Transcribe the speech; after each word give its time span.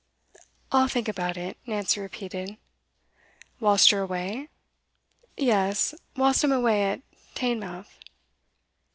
'I'll 0.71 0.87
think 0.87 1.07
about 1.07 1.37
it,' 1.37 1.59
Nancy 1.67 2.01
repeated. 2.01 2.57
'Whilst 3.59 3.91
you're 3.91 4.01
away?' 4.01 4.49
'Yes, 5.37 5.93
whilst 6.15 6.43
I'm 6.43 6.51
away 6.51 6.85
at 6.85 7.01
Teignmouth. 7.35 7.99